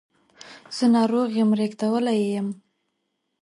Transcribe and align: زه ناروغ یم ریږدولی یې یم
زه 0.75 0.85
ناروغ 0.95 1.29
یم 1.39 1.49
ریږدولی 1.59 2.15
یې 2.19 2.27
یم 2.35 2.47